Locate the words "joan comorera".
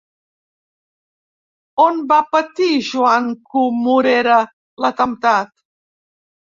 2.89-4.43